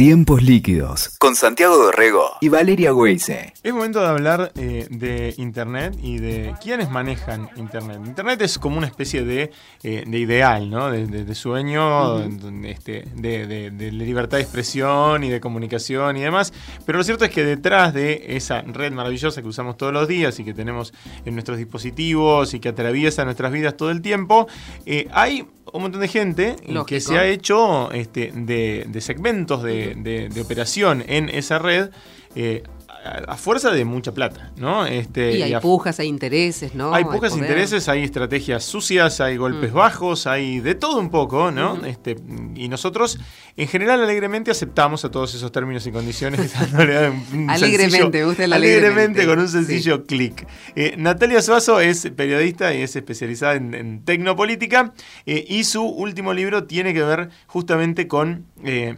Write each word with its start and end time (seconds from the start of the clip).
Tiempos 0.00 0.42
líquidos 0.42 1.18
con 1.18 1.36
Santiago 1.36 1.76
Dorrego 1.76 2.38
y 2.40 2.48
Valeria 2.48 2.94
Weise. 2.94 3.52
Es 3.62 3.74
momento 3.74 4.00
de 4.00 4.06
hablar 4.06 4.50
eh, 4.56 4.86
de 4.88 5.34
Internet 5.36 5.94
y 6.02 6.16
de 6.16 6.54
quiénes 6.62 6.90
manejan 6.90 7.50
Internet. 7.56 8.00
Internet 8.06 8.40
es 8.40 8.58
como 8.58 8.78
una 8.78 8.86
especie 8.86 9.26
de, 9.26 9.50
eh, 9.82 10.04
de 10.06 10.18
ideal, 10.18 10.70
¿no? 10.70 10.90
De, 10.90 11.34
sueño, 11.34 12.18
este, 12.64 13.04
de, 13.14 13.90
libertad 13.92 14.38
de 14.38 14.42
expresión 14.42 15.22
y 15.22 15.28
de 15.28 15.38
comunicación 15.38 16.16
y 16.16 16.22
demás. 16.22 16.54
Pero 16.86 16.96
lo 16.96 17.04
cierto 17.04 17.26
es 17.26 17.30
que 17.30 17.44
detrás 17.44 17.92
de 17.92 18.24
esa 18.28 18.62
red 18.62 18.92
maravillosa 18.92 19.42
que 19.42 19.48
usamos 19.48 19.76
todos 19.76 19.92
los 19.92 20.08
días 20.08 20.40
y 20.40 20.44
que 20.44 20.54
tenemos 20.54 20.94
en 21.26 21.34
nuestros 21.34 21.58
dispositivos 21.58 22.54
y 22.54 22.60
que 22.60 22.70
atraviesa 22.70 23.26
nuestras 23.26 23.52
vidas 23.52 23.76
todo 23.76 23.90
el 23.90 24.00
tiempo, 24.00 24.48
eh, 24.86 25.08
hay 25.12 25.46
un 25.72 25.82
montón 25.82 26.00
de 26.00 26.08
gente 26.08 26.56
que 26.86 27.00
se 27.00 27.18
ha 27.18 27.26
hecho 27.26 27.90
este, 27.92 28.32
de, 28.34 29.00
segmentos 29.00 29.62
de, 29.62 30.30
operación 30.42 31.04
en 31.06 31.28
esa 31.28 31.58
red. 31.58 31.90
Eh, 32.36 32.62
a, 33.04 33.36
fuerza 33.36 33.70
de 33.70 33.84
mucha 33.84 34.12
plata, 34.12 34.52
¿no? 34.56 34.86
Este, 34.86 35.38
y 35.38 35.42
hay 35.42 35.60
pujas, 35.60 36.00
hay 36.00 36.08
intereses, 36.08 36.74
¿no? 36.74 36.94
Hay 36.94 37.04
pujas, 37.04 37.36
intereses, 37.36 37.88
hay 37.88 38.04
estrategias 38.04 38.64
sucias, 38.64 39.20
hay 39.20 39.36
golpes 39.36 39.72
mm. 39.72 39.74
bajos, 39.74 40.26
hay 40.26 40.60
de 40.60 40.74
todo 40.74 40.98
un 40.98 41.10
poco, 41.10 41.50
¿no? 41.50 41.84
este, 41.84 42.16
y 42.54 42.68
nosotros, 42.68 43.18
en 43.56 43.68
general, 43.68 44.02
alegremente 44.02 44.50
aceptamos 44.50 45.04
a 45.04 45.10
todos 45.10 45.34
esos 45.34 45.50
términos 45.52 45.86
y 45.86 45.92
condiciones. 45.92 46.54
alegremente, 47.48 48.24
usted 48.24 48.52
alegremente, 48.52 49.26
con 49.26 49.38
un 49.38 49.48
sencillo 49.48 50.04
clic. 50.04 50.46
Eh, 50.76 50.94
Natalia 50.96 51.42
Suazo 51.42 51.80
es 51.80 52.10
periodista 52.14 52.74
y 52.74 52.82
es 52.82 52.96
especializada 52.96 53.54
en, 53.54 54.04
tecnopolítica 54.04 54.92
eh, 55.26 55.44
y 55.48 55.64
su 55.64 55.84
último 55.84 56.34
libro 56.34 56.64
tiene 56.64 56.94
que 56.94 57.02
ver 57.02 57.30
justamente 57.46 58.06
con... 58.06 58.46
Eh, 58.64 58.96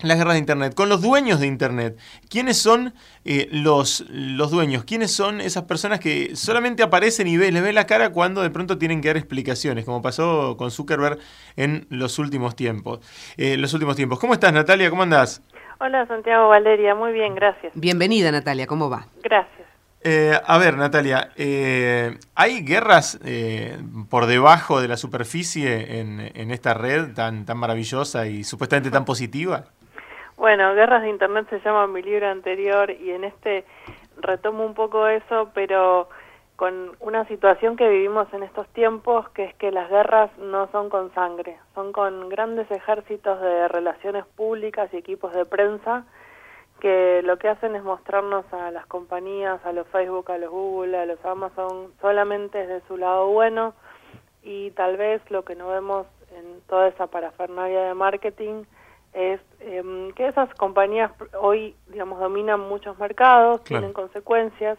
las 0.00 0.16
guerras 0.16 0.34
de 0.34 0.38
Internet, 0.38 0.74
con 0.74 0.88
los 0.88 1.02
dueños 1.02 1.40
de 1.40 1.46
Internet. 1.46 1.98
¿Quiénes 2.30 2.58
son 2.58 2.94
eh, 3.24 3.48
los, 3.50 4.04
los 4.08 4.50
dueños? 4.50 4.84
¿Quiénes 4.84 5.12
son 5.12 5.40
esas 5.40 5.64
personas 5.64 5.98
que 5.98 6.36
solamente 6.36 6.82
aparecen 6.82 7.26
y 7.26 7.36
ve, 7.36 7.50
les 7.50 7.62
ve 7.62 7.72
la 7.72 7.86
cara 7.86 8.10
cuando 8.10 8.42
de 8.42 8.50
pronto 8.50 8.78
tienen 8.78 9.00
que 9.00 9.08
dar 9.08 9.16
explicaciones, 9.16 9.84
como 9.84 10.00
pasó 10.00 10.56
con 10.56 10.70
Zuckerberg 10.70 11.18
en 11.56 11.86
los 11.90 12.18
últimos 12.18 12.54
tiempos? 12.54 13.00
Eh, 13.36 13.56
los 13.56 13.74
últimos 13.74 13.96
tiempos. 13.96 14.18
¿Cómo 14.20 14.34
estás, 14.34 14.52
Natalia? 14.52 14.88
¿Cómo 14.90 15.02
andás? 15.02 15.42
Hola, 15.80 16.06
Santiago 16.06 16.48
Valeria. 16.48 16.94
Muy 16.94 17.12
bien, 17.12 17.34
gracias. 17.34 17.72
Bienvenida, 17.74 18.30
Natalia. 18.30 18.66
¿Cómo 18.66 18.88
va? 18.88 19.06
Gracias. 19.22 19.66
Eh, 20.00 20.38
a 20.46 20.58
ver, 20.58 20.76
Natalia, 20.76 21.32
¿hay 22.36 22.60
guerras 22.62 23.18
por 24.08 24.26
debajo 24.26 24.80
de 24.80 24.86
la 24.86 24.96
superficie 24.96 25.98
en, 25.98 26.20
en, 26.34 26.52
esta 26.52 26.72
red 26.72 27.14
tan, 27.14 27.44
tan 27.44 27.58
maravillosa 27.58 28.28
y 28.28 28.44
supuestamente 28.44 28.92
tan 28.92 29.04
positiva? 29.04 29.64
Bueno, 30.38 30.72
Guerras 30.76 31.02
de 31.02 31.08
Internet 31.08 31.48
se 31.50 31.58
llama 31.58 31.88
mi 31.88 32.00
libro 32.00 32.28
anterior 32.28 32.92
y 32.92 33.10
en 33.10 33.24
este 33.24 33.64
retomo 34.18 34.64
un 34.64 34.74
poco 34.74 35.08
eso, 35.08 35.50
pero 35.52 36.08
con 36.54 36.92
una 37.00 37.24
situación 37.26 37.74
que 37.74 37.88
vivimos 37.88 38.32
en 38.32 38.44
estos 38.44 38.68
tiempos, 38.68 39.28
que 39.30 39.46
es 39.46 39.54
que 39.56 39.72
las 39.72 39.90
guerras 39.90 40.30
no 40.38 40.68
son 40.70 40.90
con 40.90 41.12
sangre, 41.12 41.58
son 41.74 41.90
con 41.90 42.28
grandes 42.28 42.70
ejércitos 42.70 43.40
de 43.40 43.66
relaciones 43.66 44.24
públicas 44.26 44.88
y 44.92 44.98
equipos 44.98 45.34
de 45.34 45.44
prensa 45.44 46.04
que 46.78 47.20
lo 47.24 47.36
que 47.38 47.48
hacen 47.48 47.74
es 47.74 47.82
mostrarnos 47.82 48.44
a 48.52 48.70
las 48.70 48.86
compañías, 48.86 49.58
a 49.66 49.72
los 49.72 49.88
Facebook, 49.88 50.30
a 50.30 50.38
los 50.38 50.50
Google, 50.50 50.98
a 50.98 51.06
los 51.06 51.24
Amazon, 51.24 51.92
solamente 52.00 52.58
desde 52.58 52.86
su 52.86 52.96
lado 52.96 53.26
bueno 53.26 53.74
y 54.44 54.70
tal 54.70 54.96
vez 54.98 55.20
lo 55.32 55.44
que 55.44 55.56
no 55.56 55.66
vemos 55.66 56.06
en 56.36 56.60
toda 56.68 56.86
esa 56.86 57.08
parafernalia 57.08 57.82
de 57.82 57.94
marketing 57.94 58.62
es 59.18 59.40
em, 59.60 60.12
que 60.12 60.28
esas 60.28 60.52
compañías 60.54 61.10
hoy, 61.40 61.74
digamos, 61.88 62.20
dominan 62.20 62.60
muchos 62.60 62.96
mercados, 62.98 63.64
tienen 63.64 63.92
consecuencias, 63.92 64.78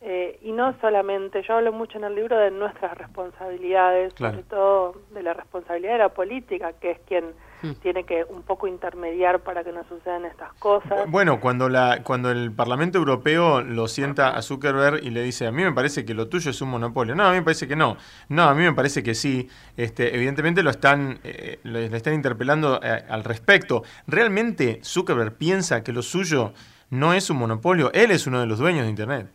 eh, 0.00 0.38
y 0.42 0.52
no 0.52 0.72
solamente, 0.80 1.42
yo 1.42 1.54
hablo 1.54 1.72
mucho 1.72 1.98
en 1.98 2.04
el 2.04 2.14
libro 2.14 2.36
de 2.36 2.50
nuestras 2.50 2.96
responsabilidades, 2.96 4.14
sobre 4.16 4.44
todo 4.44 4.94
de 5.10 5.22
la 5.22 5.34
responsabilidad 5.34 5.92
de 5.92 5.98
la 5.98 6.08
política, 6.08 6.72
que 6.74 6.92
es 6.92 6.98
quien 7.06 7.34
mm. 7.62 7.72
tiene 7.82 8.04
que 8.04 8.24
un 8.28 8.42
poco 8.42 8.66
intermediar 8.66 9.40
para 9.40 9.64
que 9.64 9.72
no 9.72 9.84
sucedan 9.84 10.24
estas 10.24 10.52
cosas. 10.54 11.10
Bueno, 11.10 11.40
cuando, 11.40 11.68
la, 11.68 12.02
cuando 12.02 12.30
el 12.30 12.52
Parlamento 12.52 12.98
Europeo 12.98 13.62
lo 13.62 13.88
sienta 13.88 14.36
a 14.36 14.42
Zuckerberg 14.42 15.02
y 15.02 15.10
le 15.10 15.22
dice, 15.22 15.46
a 15.46 15.52
mí 15.52 15.62
me 15.62 15.72
parece 15.72 16.04
que 16.04 16.14
lo 16.14 16.28
tuyo 16.28 16.50
es 16.50 16.60
un 16.60 16.70
monopolio, 16.70 17.14
no, 17.14 17.24
a 17.24 17.30
mí 17.30 17.36
me 17.36 17.42
parece 17.42 17.68
que 17.68 17.76
no, 17.76 17.96
no, 18.28 18.44
a 18.44 18.54
mí 18.54 18.62
me 18.62 18.72
parece 18.72 19.02
que 19.02 19.14
sí, 19.14 19.48
este, 19.76 20.14
evidentemente 20.14 20.62
lo 20.62 20.70
están, 20.70 21.18
eh, 21.24 21.58
le 21.62 21.86
están 21.96 22.14
interpelando 22.14 22.80
eh, 22.82 23.04
al 23.08 23.24
respecto. 23.24 23.82
¿Realmente 24.06 24.80
Zuckerberg 24.82 25.34
piensa 25.34 25.82
que 25.82 25.92
lo 25.92 26.02
suyo 26.02 26.52
no 26.90 27.14
es 27.14 27.30
un 27.30 27.38
monopolio? 27.38 27.90
Él 27.92 28.10
es 28.10 28.26
uno 28.26 28.40
de 28.40 28.46
los 28.46 28.58
dueños 28.58 28.84
de 28.84 28.90
Internet. 28.90 29.28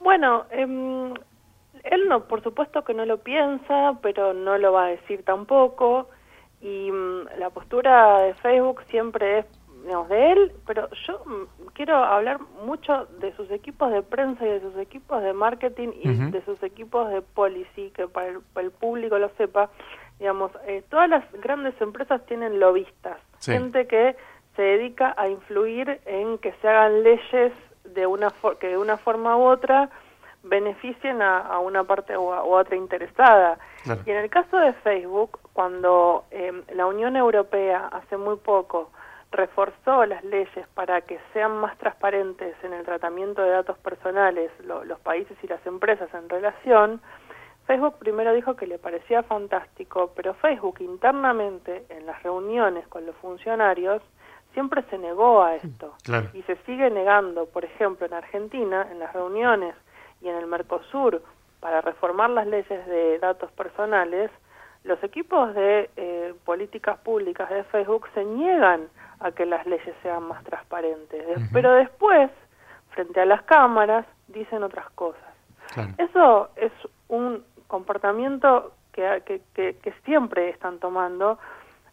Bueno, 0.00 0.44
em, 0.50 1.14
él 1.84 2.08
no, 2.08 2.24
por 2.24 2.42
supuesto 2.42 2.84
que 2.84 2.92
no 2.92 3.06
lo 3.06 3.18
piensa, 3.18 3.98
pero 4.02 4.34
no 4.34 4.58
lo 4.58 4.72
va 4.72 4.84
a 4.84 4.88
decir 4.88 5.22
tampoco. 5.24 6.08
Y 6.64 6.90
mm, 6.90 7.38
la 7.38 7.50
postura 7.50 8.20
de 8.20 8.34
Facebook 8.34 8.82
siempre 8.90 9.40
es, 9.40 9.46
digamos, 9.84 10.08
de 10.08 10.32
él, 10.32 10.52
pero 10.66 10.88
yo 11.06 11.22
mm, 11.26 11.66
quiero 11.74 11.94
hablar 11.96 12.40
mucho 12.64 13.06
de 13.20 13.36
sus 13.36 13.50
equipos 13.50 13.92
de 13.92 14.00
prensa 14.00 14.46
y 14.46 14.48
de 14.48 14.60
sus 14.60 14.76
equipos 14.78 15.22
de 15.22 15.34
marketing 15.34 15.88
y 16.02 16.08
de 16.08 16.42
sus 16.46 16.62
equipos 16.62 17.10
de 17.10 17.20
policy, 17.20 17.90
que 17.90 18.08
para 18.08 18.28
el, 18.28 18.70
público 18.70 19.18
lo 19.18 19.28
sepa. 19.36 19.68
Digamos, 20.18 20.52
eh, 20.66 20.82
todas 20.88 21.10
las 21.10 21.30
grandes 21.32 21.78
empresas 21.82 22.24
tienen 22.24 22.58
lobistas, 22.58 23.18
gente 23.40 23.86
que 23.86 24.16
se 24.56 24.62
dedica 24.62 25.14
a 25.18 25.28
influir 25.28 26.00
en 26.06 26.38
que 26.38 26.52
se 26.62 26.68
hagan 26.68 27.02
leyes 27.02 27.52
de 27.84 28.06
una 28.06 28.32
que 28.58 28.68
de 28.68 28.78
una 28.78 28.96
forma 28.96 29.36
u 29.36 29.42
otra 29.42 29.90
beneficien 30.44 31.20
a, 31.20 31.58
una 31.58 31.84
parte 31.84 32.16
u, 32.16 32.28
otra 32.28 32.76
interesada. 32.76 33.58
Y 34.06 34.10
en 34.10 34.16
el 34.16 34.30
caso 34.30 34.56
de 34.56 34.72
Facebook, 34.74 35.38
cuando 35.54 36.24
em, 36.30 36.62
la 36.74 36.84
Unión 36.86 37.16
Europea 37.16 37.88
hace 37.90 38.18
muy 38.18 38.36
poco 38.36 38.90
reforzó 39.30 40.04
las 40.04 40.22
leyes 40.24 40.66
para 40.74 41.00
que 41.00 41.18
sean 41.32 41.56
más 41.56 41.78
transparentes 41.78 42.54
en 42.62 42.72
el 42.72 42.84
tratamiento 42.84 43.42
de 43.42 43.50
datos 43.50 43.78
personales 43.78 44.50
los 44.60 45.00
países 45.00 45.36
y 45.42 45.46
las 45.46 45.64
empresas 45.66 46.12
en 46.12 46.28
relación, 46.28 47.00
Facebook 47.66 47.98
primero 47.98 48.34
dijo 48.34 48.54
que 48.56 48.66
le 48.66 48.78
parecía 48.78 49.22
fantástico, 49.22 50.12
pero 50.14 50.34
Facebook 50.34 50.76
internamente 50.80 51.84
en 51.88 52.04
las 52.04 52.22
reuniones 52.22 52.86
con 52.88 53.06
los 53.06 53.16
funcionarios 53.16 54.02
siempre 54.52 54.82
se 54.90 54.98
negó 54.98 55.42
a 55.42 55.56
esto 55.56 55.94
y 56.32 56.42
se 56.42 56.56
sigue 56.66 56.90
negando. 56.90 57.46
Por 57.46 57.64
ejemplo, 57.64 58.06
en 58.06 58.14
Argentina, 58.14 58.86
en 58.90 58.98
las 58.98 59.12
reuniones 59.12 59.74
y 60.20 60.28
en 60.28 60.36
el 60.36 60.46
Mercosur 60.46 61.22
para 61.60 61.80
reformar 61.80 62.30
las 62.30 62.46
leyes 62.46 62.86
de 62.86 63.18
datos 63.18 63.50
personales, 63.52 64.30
los 64.84 65.02
equipos 65.02 65.54
de 65.54 65.90
eh, 65.96 66.34
políticas 66.44 66.98
públicas 66.98 67.48
de 67.50 67.64
Facebook 67.64 68.06
se 68.14 68.24
niegan 68.24 68.88
a 69.20 69.32
que 69.32 69.46
las 69.46 69.66
leyes 69.66 69.94
sean 70.02 70.24
más 70.24 70.44
transparentes, 70.44 71.24
pero 71.52 71.72
después, 71.72 72.30
frente 72.90 73.20
a 73.20 73.26
las 73.26 73.42
cámaras, 73.42 74.06
dicen 74.28 74.62
otras 74.62 74.88
cosas. 74.90 75.22
Eso 75.98 76.50
es 76.56 76.72
un 77.08 77.42
comportamiento 77.66 78.72
que, 78.92 79.22
que, 79.24 79.76
que 79.76 79.92
siempre 80.04 80.50
están 80.50 80.78
tomando, 80.78 81.38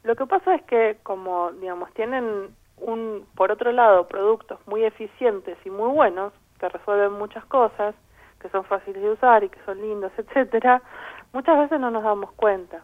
lo 0.03 0.15
que 0.15 0.25
pasa 0.25 0.55
es 0.55 0.63
que 0.63 0.97
como, 1.03 1.51
digamos, 1.51 1.91
tienen 1.93 2.49
un, 2.77 3.25
por 3.35 3.51
otro 3.51 3.71
lado, 3.71 4.07
productos 4.07 4.59
muy 4.65 4.83
eficientes 4.83 5.57
y 5.63 5.69
muy 5.69 5.89
buenos, 5.89 6.33
que 6.59 6.69
resuelven 6.69 7.13
muchas 7.13 7.45
cosas, 7.45 7.93
que 8.39 8.49
son 8.49 8.63
fáciles 8.65 9.01
de 9.01 9.11
usar 9.11 9.43
y 9.43 9.49
que 9.49 9.59
son 9.65 9.79
lindos, 9.79 10.11
etcétera, 10.17 10.81
muchas 11.33 11.57
veces 11.57 11.79
no 11.79 11.91
nos 11.91 12.03
damos 12.03 12.31
cuenta. 12.33 12.83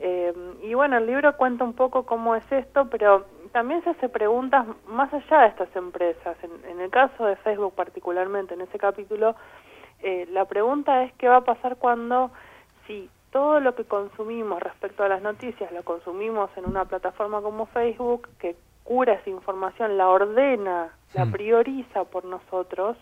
Eh, 0.00 0.32
y 0.62 0.72
bueno, 0.72 0.96
el 0.96 1.06
libro 1.06 1.36
cuenta 1.36 1.62
un 1.62 1.74
poco 1.74 2.06
cómo 2.06 2.34
es 2.34 2.44
esto, 2.50 2.88
pero 2.88 3.26
también 3.52 3.82
se 3.84 3.90
hace 3.90 4.08
preguntas 4.08 4.66
más 4.86 5.12
allá 5.12 5.42
de 5.42 5.48
estas 5.48 5.76
empresas. 5.76 6.36
En, 6.42 6.80
el 6.80 6.90
caso 6.90 7.26
de 7.26 7.36
Facebook 7.36 7.74
particularmente, 7.74 8.54
en 8.54 8.62
ese 8.62 8.78
capítulo, 8.78 9.36
eh, 10.02 10.26
la 10.32 10.46
pregunta 10.46 11.02
es 11.04 11.12
qué 11.14 11.28
va 11.28 11.38
a 11.38 11.44
pasar 11.44 11.76
cuando, 11.76 12.30
si 12.86 13.10
todo 13.30 13.60
lo 13.60 13.74
que 13.74 13.84
consumimos 13.84 14.62
respecto 14.62 15.04
a 15.04 15.08
las 15.08 15.20
noticias 15.20 15.70
lo 15.72 15.82
consumimos 15.82 16.50
en 16.56 16.66
una 16.66 16.86
plataforma 16.86 17.42
como 17.42 17.66
Facebook 17.66 18.28
que 18.38 18.56
cura 18.84 19.14
esa 19.14 19.28
información, 19.28 19.98
la 19.98 20.08
ordena, 20.08 20.94
la 21.12 21.24
hmm. 21.26 21.32
prioriza 21.32 22.04
por 22.04 22.24
nosotros, 22.24 22.96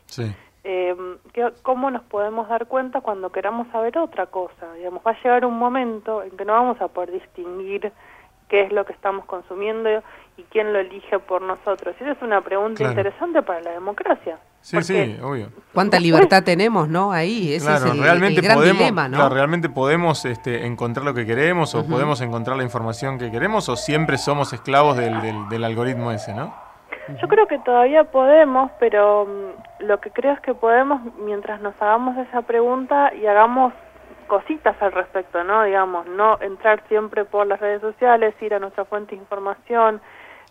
eh, 0.68 0.96
¿cómo 1.62 1.92
nos 1.92 2.02
podemos 2.02 2.48
dar 2.48 2.66
cuenta 2.66 3.00
cuando 3.00 3.30
queramos 3.30 3.68
saber 3.68 3.96
otra 3.98 4.26
cosa? 4.26 4.74
Digamos, 4.74 5.00
va 5.06 5.12
a 5.12 5.22
llegar 5.22 5.46
un 5.46 5.56
momento 5.56 6.24
en 6.24 6.36
que 6.36 6.44
no 6.44 6.54
vamos 6.54 6.80
a 6.80 6.88
poder 6.88 7.12
distinguir 7.12 7.92
qué 8.48 8.62
es 8.62 8.72
lo 8.72 8.84
que 8.84 8.92
estamos 8.92 9.24
consumiendo 9.26 9.88
y 10.36 10.42
quién 10.50 10.72
lo 10.72 10.80
elige 10.80 11.20
por 11.20 11.40
nosotros. 11.40 11.94
Y 12.00 12.02
esa 12.02 12.12
es 12.14 12.22
una 12.22 12.40
pregunta 12.40 12.82
interesante 12.82 13.42
para 13.42 13.60
la 13.60 13.70
democracia. 13.70 14.38
Sí, 14.60 14.82
sí, 14.82 15.16
obvio. 15.22 15.50
¿Cuánta 15.72 16.00
libertad 16.00 16.42
tenemos, 16.42 16.88
no? 16.88 17.12
Ahí, 17.12 17.54
ese 17.54 17.72
es 17.72 17.84
el, 17.84 18.02
realmente 18.02 18.40
gran 18.40 18.56
podemos, 18.56 18.78
dilema, 18.78 19.08
¿no? 19.08 19.28
realmente 19.28 19.68
podemos 19.68 20.24
este, 20.24 20.66
encontrar 20.66 21.06
lo 21.06 21.14
que 21.14 21.24
queremos 21.24 21.76
o 21.76 21.86
podemos 21.86 22.20
encontrar 22.22 22.56
la 22.56 22.64
información 22.64 23.20
que 23.20 23.30
queremos 23.30 23.68
o 23.68 23.76
siempre 23.76 24.18
somos 24.18 24.52
esclavos 24.52 24.96
del, 24.96 25.48
del, 25.48 25.62
algoritmo 25.62 26.10
ese, 26.10 26.34
¿no? 26.34 26.65
Yo 27.20 27.28
creo 27.28 27.46
que 27.46 27.58
todavía 27.60 28.04
podemos, 28.04 28.70
pero 28.80 29.26
mm, 29.26 29.84
lo 29.84 30.00
que 30.00 30.10
creo 30.10 30.32
es 30.32 30.40
que 30.40 30.54
podemos 30.54 31.00
mientras 31.18 31.60
nos 31.60 31.80
hagamos 31.80 32.16
esa 32.18 32.42
pregunta 32.42 33.12
y 33.14 33.26
hagamos 33.26 33.72
cositas 34.26 34.80
al 34.82 34.92
respecto, 34.92 35.44
¿no? 35.44 35.62
Digamos, 35.62 36.06
no 36.06 36.38
entrar 36.40 36.82
siempre 36.88 37.24
por 37.24 37.46
las 37.46 37.60
redes 37.60 37.80
sociales, 37.80 38.34
ir 38.40 38.54
a 38.54 38.58
nuestra 38.58 38.84
fuente 38.84 39.14
de 39.14 39.22
información, 39.22 40.00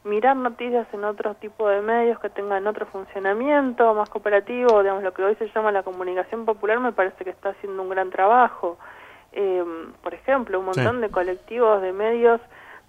mirar 0.05 0.37
noticias 0.37 0.87
en 0.93 1.03
otro 1.03 1.35
tipo 1.35 1.67
de 1.67 1.81
medios 1.81 2.19
que 2.19 2.29
tengan 2.29 2.67
otro 2.67 2.85
funcionamiento 2.85 3.93
más 3.93 4.09
cooperativo, 4.09 4.81
digamos, 4.81 5.03
lo 5.03 5.13
que 5.13 5.23
hoy 5.23 5.35
se 5.35 5.49
llama 5.49 5.71
la 5.73 5.83
comunicación 5.83 6.45
popular 6.45 6.79
me 6.79 6.93
parece 6.93 7.23
que 7.25 7.31
está 7.31 7.49
haciendo 7.49 7.81
un 7.81 7.89
gran 7.89 8.11
trabajo. 8.11 8.77
Eh, 9.33 9.65
por 10.01 10.13
ejemplo, 10.13 10.59
un 10.59 10.65
montón 10.67 11.01
de 11.01 11.09
colectivos 11.09 11.81
de 11.81 11.91
medios 11.91 12.39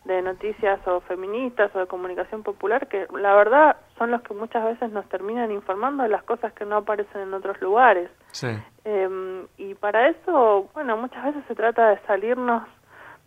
de 0.06 0.22
noticias 0.22 0.80
o 0.86 1.00
feministas 1.00 1.74
o 1.74 1.80
de 1.80 1.86
comunicación 1.86 2.42
popular 2.42 2.86
que 2.88 3.06
la 3.12 3.34
verdad 3.34 3.76
son 3.98 4.10
los 4.10 4.22
que 4.22 4.34
muchas 4.34 4.64
veces 4.64 4.90
nos 4.92 5.08
terminan 5.08 5.50
informando 5.50 6.02
de 6.02 6.08
las 6.08 6.22
cosas 6.22 6.52
que 6.52 6.64
no 6.64 6.76
aparecen 6.76 7.22
en 7.22 7.34
otros 7.34 7.60
lugares. 7.60 8.08
Sí. 8.30 8.48
Eh, 8.84 9.46
y 9.58 9.74
para 9.74 10.08
eso, 10.08 10.68
bueno, 10.74 10.96
muchas 10.96 11.24
veces 11.24 11.42
se 11.48 11.54
trata 11.54 11.90
de 11.90 11.98
salirnos 12.06 12.62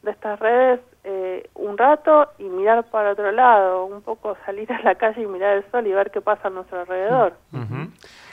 de 0.04 0.12
estas 0.12 0.40
redes 0.40 0.80
eh, 1.04 1.50
un 1.56 1.78
rato 1.78 2.30
y 2.40 2.44
mirar 2.44 2.90
para 2.90 3.12
otro 3.12 3.32
lado, 3.32 3.86
un 3.86 4.02
poco 4.02 4.38
salir 4.46 4.72
a 4.72 4.82
la 4.82 4.96
calle 4.96 5.22
y 5.22 5.26
mirar 5.26 5.58
el 5.58 5.72
sol 5.72 5.88
y 5.88 5.92
ver 5.92 6.12
qué 6.12 6.22
pasa 6.22 6.50
a 6.50 6.52
nuestro 6.52 6.82
alrededor. 6.82 7.34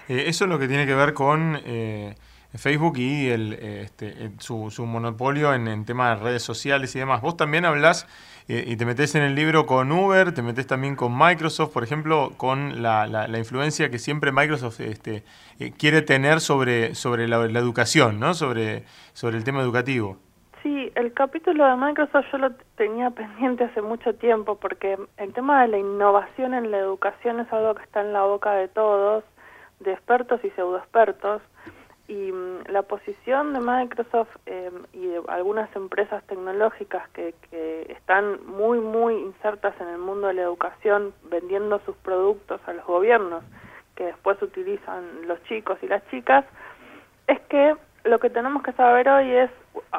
Eh, 0.09 0.25
eso 0.27 0.45
es 0.45 0.51
lo 0.51 0.59
que 0.59 0.69
tiene 0.69 0.87
que 0.87 0.95
ver 0.95 1.15
con 1.15 1.59
eh, 1.65 2.15
Facebook 2.59 2.99
y 2.99 3.29
el, 3.29 3.53
este, 3.53 4.31
su, 4.39 4.71
su, 4.71 4.87
monopolio 4.87 5.55
en, 5.55 5.85
temas 5.85 6.19
de 6.19 6.25
redes 6.25 6.43
sociales 6.43 6.95
y 6.97 6.99
demás. 6.99 7.21
Vos 7.21 7.37
también 7.37 7.65
hablas 7.65 8.07
y 8.49 8.77
te 8.77 8.87
metes 8.87 9.15
en 9.17 9.23
el 9.23 9.35
libro 9.35 9.67
con 9.67 9.91
Uber, 9.91 10.33
te 10.33 10.41
metes 10.41 10.69
también 10.69 10.95
con 10.95 11.17
Microsoft, 11.17 11.73
por 11.73 11.83
ejemplo, 11.83 12.33
con 12.37 12.81
la, 12.81 13.27
influencia 13.37 13.91
que 13.91 13.99
siempre 13.99 14.31
Microsoft 14.31 14.81
este, 14.81 15.25
quiere 15.77 16.03
tener 16.03 16.41
sobre, 16.41 16.95
sobre 16.95 17.27
la, 17.27 17.39
la, 17.49 17.59
educación, 17.59 18.21
¿no? 18.21 18.35
sobre, 18.35 18.85
sobre 19.15 19.37
el 19.37 19.43
tema 19.43 19.63
educativo. 19.63 20.19
Sí, 20.67 20.91
el 20.97 21.13
capítulo 21.13 21.65
de 21.65 21.77
Microsoft 21.77 22.27
yo 22.33 22.39
lo 22.39 22.51
tenía 22.77 23.11
pendiente 23.11 23.63
hace 23.63 23.83
mucho 23.83 24.15
tiempo 24.15 24.57
porque 24.57 24.99
el 25.17 25.33
tema 25.33 25.63
de 25.63 25.69
la 25.69 25.79
innovación 25.79 26.55
en 26.55 26.73
la 26.73 26.79
educación 26.79 27.39
es 27.39 27.53
algo 27.53 27.77
que 27.77 27.85
está 27.85 28.01
en 28.01 28.13
la 28.13 28.23
boca 28.23 28.53
de 28.53 28.67
todos, 28.67 29.23
de 29.79 29.93
expertos 29.93 30.41
y 30.45 30.51
pseudoexpertos, 30.51 31.41
y 32.09 32.33
mm, 32.33 32.69
la 32.69 32.83
posición 32.83 33.53
de 33.53 33.61
Microsoft 33.61 34.29
eh, 34.47 34.71
y 34.93 35.07
de 35.07 35.21
algunas 35.29 35.75
empresas 35.75 36.23
tecnológicas 36.25 37.09
que, 37.11 37.35
que 37.51 37.93
están 37.93 38.47
muy, 38.47 38.79
muy 38.79 39.15
insertas 39.15 39.75
en 39.81 39.89
el 39.89 39.99
mundo 39.99 40.29
de 40.29 40.35
la 40.35 40.43
educación, 40.43 41.13
vendiendo 41.31 41.81
sus 41.85 41.97
productos 41.97 42.61
a 42.67 42.73
los 42.73 42.85
gobiernos, 42.87 43.45
que 43.95 44.05
después 44.05 44.41
utilizan 44.43 45.27
los 45.27 45.43
chicos 45.45 45.79
y 45.83 45.89
las 45.89 46.07
chicas, 46.11 46.45
es 47.27 47.41
que 47.49 47.75
lo 48.05 48.19
que 48.21 48.31
tenemos 48.31 48.63
que 48.63 48.73
saber 48.73 49.09
hoy 49.09 49.33
es 49.33 49.51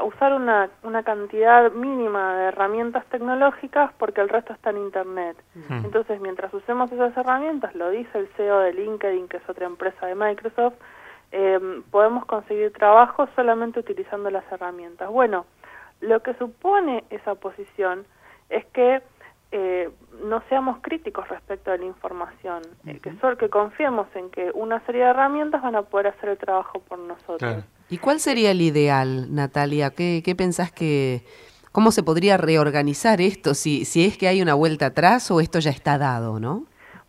usar 0.04 0.34
una, 0.34 0.70
una 0.84 1.04
cantidad 1.04 1.72
mínima 1.72 2.38
de 2.38 2.46
herramientas 2.46 3.06
tecnológicas 3.08 3.92
porque 3.98 4.22
el 4.22 4.30
resto 4.30 4.54
está 4.54 4.70
en 4.70 4.78
Internet. 4.78 5.38
Entonces, 5.70 6.20
mientras 6.22 6.54
usemos 6.54 6.92
esas 6.92 7.16
herramientas, 7.18 7.76
lo 7.76 7.90
dice 7.90 8.18
el 8.18 8.28
CEO 8.38 8.60
de 8.60 8.74
LinkedIn, 8.74 9.28
que 9.28 9.38
es 9.38 9.50
otra 9.50 9.66
empresa 9.66 10.06
de 10.06 10.16
Microsoft, 10.16 10.76
eh, 11.40 11.60
podemos 11.92 12.26
conseguir 12.26 12.74
trabajo 12.74 13.30
solamente 13.36 13.80
utilizando 13.80 14.32
las 14.32 14.44
herramientas. 14.52 15.08
Bueno, 15.12 15.46
lo 16.02 16.24
que 16.24 16.34
supone 16.34 17.04
esa 17.12 17.36
posición 17.36 18.08
es 18.50 18.66
que 18.74 19.04
eh, 19.52 19.92
no 20.24 20.42
seamos 20.50 20.80
críticos 20.82 21.30
respecto 21.30 21.72
a 21.72 21.78
la 21.78 21.86
información, 21.86 22.64
eh, 22.88 23.00
que, 23.00 23.14
solo, 23.22 23.38
que 23.38 23.50
confiemos 23.50 24.08
en 24.16 24.32
que 24.32 24.50
una 24.56 24.84
serie 24.88 25.04
de 25.04 25.12
herramientas 25.12 25.62
van 25.62 25.76
a 25.76 25.84
poder 25.84 26.08
hacer 26.08 26.30
el 26.30 26.40
trabajo 26.40 26.80
por 26.80 26.98
nosotros. 26.98 27.64
¿Y 27.88 28.00
cuál 28.00 28.20
sería 28.20 28.50
el 28.50 28.62
ideal, 28.62 29.34
Natalia? 29.34 29.92
¿Qué, 29.92 30.24
qué 30.26 30.36
pensás 30.36 30.72
que, 30.72 31.24
cómo 31.72 31.92
se 31.92 32.02
podría 32.02 32.38
reorganizar 32.38 33.22
esto? 33.22 33.54
Si, 33.54 33.86
si 33.86 34.06
es 34.06 34.18
que 34.18 34.28
hay 34.28 34.42
una 34.42 34.56
vuelta 34.56 34.88
atrás 34.88 35.30
o 35.30 35.40
esto 35.40 35.60
ya 35.60 35.70
está 35.70 36.00
dado, 36.00 36.40
¿no? 36.40 36.66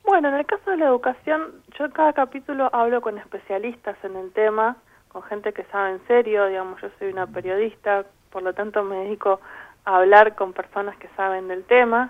Bueno, 0.08 0.28
en 0.28 0.36
el 0.36 0.46
caso 0.46 0.70
de 0.70 0.78
la 0.78 0.86
educación, 0.86 1.52
yo 1.78 1.84
en 1.84 1.90
cada 1.90 2.14
capítulo 2.14 2.70
hablo 2.72 3.02
con 3.02 3.18
especialistas 3.18 3.94
en 4.02 4.16
el 4.16 4.32
tema, 4.32 4.78
con 5.08 5.22
gente 5.24 5.52
que 5.52 5.64
sabe 5.64 5.90
en 5.90 6.06
serio, 6.06 6.46
digamos, 6.46 6.80
yo 6.80 6.88
soy 6.98 7.12
una 7.12 7.26
periodista, 7.26 8.06
por 8.30 8.42
lo 8.42 8.54
tanto 8.54 8.82
me 8.82 8.96
dedico 9.00 9.38
a 9.84 9.96
hablar 9.96 10.34
con 10.34 10.54
personas 10.54 10.96
que 10.96 11.08
saben 11.14 11.48
del 11.48 11.62
tema, 11.64 12.08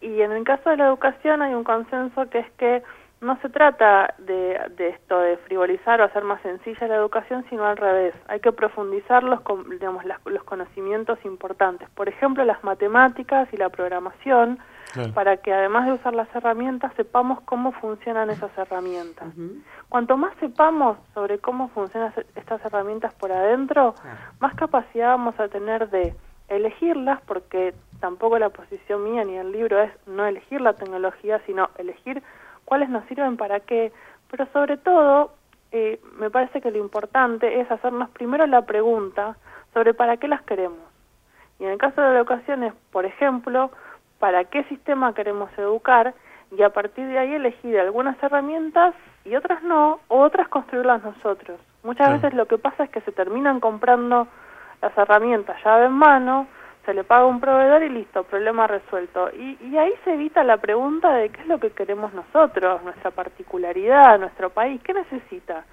y 0.00 0.20
en 0.20 0.30
el 0.30 0.44
caso 0.44 0.70
de 0.70 0.76
la 0.76 0.86
educación 0.86 1.42
hay 1.42 1.52
un 1.52 1.64
consenso 1.64 2.30
que 2.30 2.38
es 2.38 2.50
que 2.58 2.84
no 3.20 3.36
se 3.42 3.48
trata 3.48 4.14
de, 4.18 4.60
esto 4.78 5.18
de 5.18 5.36
frivolizar 5.38 6.00
o 6.00 6.04
hacer 6.04 6.22
más 6.22 6.40
sencilla 6.42 6.86
la 6.86 6.94
educación, 6.94 7.44
sino 7.50 7.64
al 7.64 7.76
revés. 7.76 8.14
Hay 8.28 8.38
que 8.38 8.52
profundizar 8.52 9.24
los, 9.24 9.40
digamos, 9.68 10.04
los 10.26 10.44
conocimientos 10.44 11.18
importantes. 11.24 11.90
Por 11.90 12.08
ejemplo, 12.08 12.44
las 12.44 12.62
matemáticas 12.62 13.48
y 13.52 13.56
la 13.56 13.68
programación, 13.68 14.60
para 15.14 15.36
que 15.38 15.52
además 15.52 15.86
de 15.86 15.92
usar 15.92 16.14
las 16.14 16.34
herramientas, 16.34 16.92
sepamos 16.96 17.40
cómo 17.42 17.72
funcionan 17.72 18.30
esas 18.30 18.56
herramientas. 18.56 19.28
Cuanto 19.88 20.16
más 20.16 20.34
sepamos 20.40 20.98
sobre 21.14 21.38
cómo 21.38 21.68
funcionan 21.68 22.12
estas 22.34 22.64
herramientas 22.64 23.14
por 23.14 23.32
adentro, 23.32 23.94
más 24.40 24.54
capacidad 24.54 25.08
vamos 25.08 25.38
a 25.40 25.48
tener 25.48 25.90
de 25.90 26.14
elegirlas, 26.48 27.20
porque 27.22 27.74
tampoco 28.00 28.38
la 28.38 28.50
posición 28.50 29.04
mía 29.04 29.24
ni 29.24 29.36
el 29.36 29.52
libro 29.52 29.80
es 29.80 29.90
no 30.06 30.26
elegir 30.26 30.60
la 30.60 30.74
tecnología, 30.74 31.40
sino 31.46 31.70
elegir 31.78 32.22
cuáles 32.64 32.88
nos 32.88 33.04
sirven 33.06 33.36
para 33.36 33.60
qué, 33.60 33.92
pero 34.30 34.46
sobre 34.52 34.76
todo 34.76 35.32
eh, 35.70 36.00
me 36.18 36.30
parece 36.30 36.60
que 36.60 36.70
lo 36.70 36.78
importante 36.78 37.60
es 37.60 37.70
hacernos 37.70 38.10
primero 38.10 38.46
la 38.46 38.62
pregunta 38.62 39.36
sobre 39.72 39.94
para 39.94 40.18
qué 40.18 40.28
las 40.28 40.42
queremos. 40.42 40.80
Y 41.58 41.64
en 41.64 41.70
el 41.70 41.78
caso 41.78 42.00
de 42.00 42.08
la 42.08 42.18
educación 42.18 42.62
es, 42.64 42.74
por 42.90 43.06
ejemplo, 43.06 43.70
para 44.22 44.44
qué 44.44 44.62
sistema 44.68 45.14
queremos 45.14 45.50
educar 45.58 46.14
y 46.56 46.62
a 46.62 46.70
partir 46.70 47.08
de 47.08 47.18
ahí 47.18 47.34
elegir 47.34 47.76
algunas 47.80 48.16
herramientas 48.22 48.94
y 49.24 49.34
otras 49.34 49.64
no, 49.64 49.98
o 50.06 50.20
otras 50.20 50.46
construirlas 50.46 51.02
nosotros. 51.02 51.58
Muchas 51.82 52.12
veces 52.12 52.32
lo 52.32 52.46
que 52.46 52.56
pasa 52.56 52.84
es 52.84 52.90
que 52.90 53.00
se 53.00 53.10
terminan 53.10 53.58
comprando 53.58 54.28
las 54.80 54.96
herramientas 54.96 55.56
llave 55.64 55.86
en 55.86 55.92
mano, 55.94 56.46
se 56.86 56.94
le 56.94 57.02
paga 57.02 57.26
un 57.26 57.40
proveedor 57.40 57.82
y 57.82 57.88
listo, 57.88 58.22
problema 58.22 58.68
resuelto. 58.68 59.28
Y, 59.36 59.58
y, 59.60 59.76
ahí 59.76 59.92
se 60.04 60.14
evita 60.14 60.44
la 60.44 60.58
pregunta 60.58 61.12
de 61.14 61.30
qué 61.30 61.40
es 61.40 61.48
lo 61.48 61.58
que 61.58 61.70
queremos 61.70 62.14
nosotros, 62.14 62.80
nuestra 62.84 63.10
particularidad, 63.10 64.20
nuestro 64.20 64.50
país, 64.50 64.80
qué 64.84 64.94
necesita, 64.94 65.64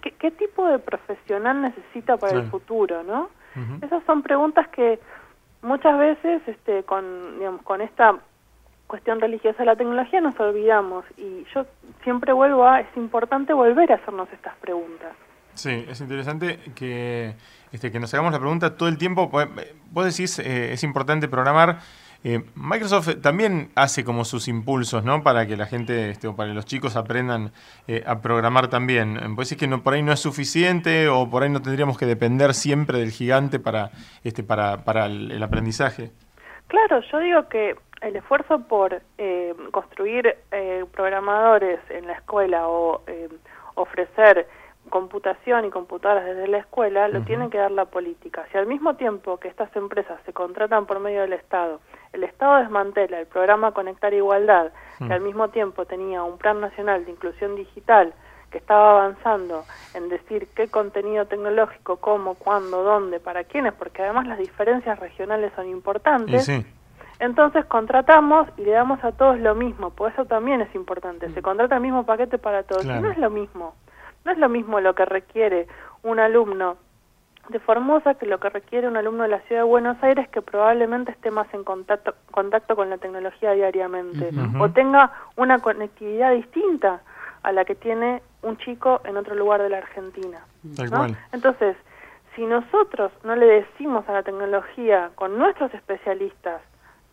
qué, 0.00 0.12
qué 0.12 0.30
tipo 0.30 0.66
de 0.68 0.78
profesional 0.78 1.60
necesita 1.60 2.16
para 2.16 2.38
el 2.38 2.48
futuro, 2.48 3.02
¿no? 3.02 3.28
Esas 3.82 4.02
son 4.04 4.22
preguntas 4.22 4.68
que 4.68 4.98
muchas 5.64 5.98
veces, 5.98 6.42
este, 6.46 6.84
con, 6.84 7.38
digamos, 7.38 7.62
con 7.62 7.80
esta 7.80 8.16
cuestión 8.86 9.20
religiosa 9.20 9.58
de 9.58 9.64
la 9.64 9.76
tecnología 9.76 10.20
nos 10.20 10.38
olvidamos 10.38 11.04
y 11.16 11.44
yo 11.54 11.66
siempre 12.04 12.32
vuelvo 12.32 12.66
a, 12.66 12.80
es 12.80 12.96
importante 12.96 13.52
volver 13.52 13.90
a 13.90 13.96
hacernos 13.96 14.28
estas 14.32 14.54
preguntas. 14.56 15.12
Sí, 15.54 15.84
es 15.88 16.00
interesante 16.00 16.58
que, 16.74 17.34
este, 17.72 17.90
que 17.90 18.00
nos 18.00 18.12
hagamos 18.12 18.32
la 18.32 18.40
pregunta 18.40 18.76
todo 18.76 18.88
el 18.88 18.98
tiempo. 18.98 19.30
Vos 19.90 20.04
decís, 20.04 20.38
eh, 20.40 20.72
es 20.72 20.82
importante 20.82 21.28
programar. 21.28 21.78
Eh, 22.26 22.42
Microsoft 22.54 23.20
también 23.20 23.68
hace 23.74 24.02
como 24.02 24.24
sus 24.24 24.48
impulsos, 24.48 25.04
¿no? 25.04 25.22
Para 25.22 25.46
que 25.46 25.58
la 25.58 25.66
gente, 25.66 26.08
este, 26.08 26.26
o 26.26 26.34
para 26.34 26.48
que 26.48 26.54
los 26.54 26.64
chicos 26.64 26.96
aprendan 26.96 27.52
eh, 27.86 28.02
a 28.06 28.22
programar 28.22 28.68
también. 28.68 29.18
¿Vos 29.36 29.50
decís 29.50 29.60
que 29.60 29.68
no, 29.68 29.82
por 29.82 29.92
ahí 29.92 30.02
no 30.02 30.10
es 30.10 30.20
suficiente 30.20 31.08
o 31.08 31.28
por 31.28 31.42
ahí 31.42 31.50
no 31.50 31.60
tendríamos 31.60 31.98
que 31.98 32.06
depender 32.06 32.54
siempre 32.54 32.98
del 32.98 33.10
gigante 33.10 33.60
para, 33.60 33.90
este, 34.24 34.42
para, 34.42 34.84
para 34.84 35.04
el, 35.04 35.42
aprendizaje? 35.42 36.12
Claro, 36.68 37.02
yo 37.12 37.18
digo 37.18 37.48
que 37.50 37.76
el 38.00 38.16
esfuerzo 38.16 38.58
por 38.60 39.02
construir 39.70 40.34
programadores 40.92 41.78
en 41.90 42.06
la 42.06 42.14
escuela 42.14 42.68
o 42.68 43.02
ofrecer 43.74 44.46
computación 44.90 45.64
y 45.64 45.70
computadoras 45.70 46.24
desde 46.24 46.46
la 46.46 46.58
escuela 46.58 47.08
lo 47.08 47.22
tiene 47.22 47.50
que 47.50 47.58
dar 47.58 47.70
la 47.70 47.86
política. 47.86 48.44
Si 48.52 48.58
al 48.58 48.66
mismo 48.66 48.94
tiempo 48.94 49.38
que 49.38 49.48
estas 49.48 49.74
empresas 49.76 50.20
se 50.24 50.32
contratan 50.32 50.86
por 50.86 51.00
medio 51.00 51.22
del 51.22 51.32
Estado, 51.32 51.80
el 52.12 52.24
Estado 52.24 52.58
desmantela 52.58 53.18
el 53.20 53.26
programa 53.26 53.72
Conectar 53.72 54.12
Igualdad, 54.14 54.72
que 54.98 55.12
al 55.12 55.20
mismo 55.20 55.48
tiempo 55.48 55.84
tenía 55.84 56.22
un 56.22 56.38
plan 56.38 56.60
nacional 56.60 57.04
de 57.04 57.10
inclusión 57.10 57.56
digital 57.56 58.14
que 58.50 58.58
estaba 58.58 58.92
avanzando 58.92 59.64
en 59.94 60.08
decir 60.08 60.46
qué 60.54 60.68
contenido 60.68 61.26
tecnológico, 61.26 61.96
cómo, 61.96 62.34
cuándo, 62.34 62.84
dónde, 62.84 63.18
para 63.18 63.42
quiénes, 63.42 63.72
porque 63.72 64.02
además 64.02 64.28
las 64.28 64.38
diferencias 64.38 65.00
regionales 65.00 65.52
son 65.56 65.68
importantes. 65.68 66.48
Entonces 67.18 67.64
contratamos 67.64 68.48
y 68.56 68.62
le 68.62 68.72
damos 68.72 69.02
a 69.02 69.12
todos 69.12 69.38
lo 69.40 69.54
mismo, 69.54 69.90
por 69.90 70.12
eso 70.12 70.24
también 70.24 70.60
es 70.60 70.72
importante, 70.74 71.30
se 71.30 71.42
contrata 71.42 71.76
el 71.76 71.80
mismo 71.80 72.04
paquete 72.04 72.38
para 72.38 72.62
todos, 72.62 72.84
y 72.84 72.88
no 72.88 73.10
es 73.10 73.18
lo 73.18 73.30
mismo, 73.30 73.74
no 74.24 74.32
es 74.32 74.38
lo 74.38 74.48
mismo 74.48 74.80
lo 74.80 74.94
que 74.94 75.04
requiere 75.04 75.66
un 76.02 76.18
alumno 76.18 76.76
de 77.48 77.58
Formosa 77.60 78.14
que 78.14 78.26
lo 78.26 78.40
que 78.40 78.48
requiere 78.48 78.88
un 78.88 78.96
alumno 78.96 79.24
de 79.24 79.28
la 79.28 79.40
ciudad 79.40 79.62
de 79.62 79.68
Buenos 79.68 80.02
Aires 80.02 80.28
que 80.28 80.40
probablemente 80.40 81.12
esté 81.12 81.30
más 81.30 81.46
en 81.52 81.62
contacto, 81.62 82.14
contacto 82.30 82.74
con 82.74 82.88
la 82.88 82.98
tecnología 82.98 83.52
diariamente 83.52 84.30
o 84.58 84.70
tenga 84.70 85.12
una 85.36 85.58
conectividad 85.58 86.32
distinta 86.32 87.02
a 87.42 87.52
la 87.52 87.66
que 87.66 87.74
tiene 87.74 88.22
un 88.42 88.56
chico 88.58 89.02
en 89.04 89.18
otro 89.18 89.34
lugar 89.34 89.60
de 89.62 89.68
la 89.68 89.78
Argentina. 89.78 90.40
Entonces, 91.32 91.76
si 92.34 92.46
nosotros 92.46 93.12
no 93.22 93.36
le 93.36 93.46
decimos 93.46 94.08
a 94.08 94.12
la 94.12 94.22
tecnología 94.22 95.10
con 95.14 95.38
nuestros 95.38 95.72
especialistas 95.74 96.62